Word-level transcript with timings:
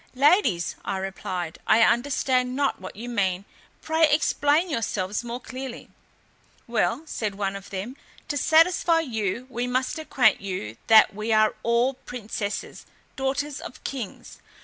"Ladies," 0.15 0.75
I 0.83 0.97
replied, 0.97 1.59
"I 1.67 1.83
understand 1.83 2.55
not 2.55 2.81
what 2.81 2.95
you 2.95 3.07
mean; 3.07 3.45
pray 3.83 4.09
explain 4.11 4.67
yourselves 4.67 5.23
more 5.23 5.39
clearly." 5.39 5.91
"Well," 6.65 7.03
said 7.05 7.35
one 7.35 7.55
of 7.55 7.69
them, 7.69 7.95
"to 8.27 8.35
satisfy 8.35 9.01
you, 9.01 9.45
we 9.51 9.67
must 9.67 9.99
acquaint 9.99 10.41
you 10.41 10.77
that 10.87 11.13
we 11.13 11.31
are 11.31 11.53
all 11.61 11.93
princesses, 11.93 12.87
daughters 13.15 13.61
of 13.61 13.83
kings. 13.83 14.39